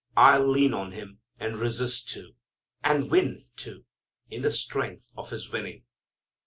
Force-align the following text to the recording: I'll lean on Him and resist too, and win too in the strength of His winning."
I'll 0.17 0.47
lean 0.47 0.73
on 0.73 0.93
Him 0.93 1.19
and 1.39 1.57
resist 1.59 2.09
too, 2.09 2.33
and 2.83 3.11
win 3.11 3.45
too 3.55 3.85
in 4.31 4.41
the 4.41 4.49
strength 4.49 5.07
of 5.15 5.29
His 5.29 5.51
winning." 5.51 5.83